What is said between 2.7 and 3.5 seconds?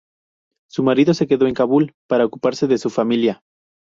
su familia.